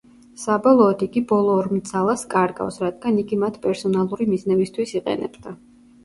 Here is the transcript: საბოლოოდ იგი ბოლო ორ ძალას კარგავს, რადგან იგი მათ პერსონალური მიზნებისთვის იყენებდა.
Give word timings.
საბოლოოდ 0.43 1.01
იგი 1.07 1.21
ბოლო 1.31 1.57
ორ 1.63 1.67
ძალას 1.89 2.23
კარგავს, 2.31 2.79
რადგან 2.83 3.19
იგი 3.23 3.39
მათ 3.43 3.59
პერსონალური 3.67 4.27
მიზნებისთვის 4.31 4.95
იყენებდა. 5.01 5.55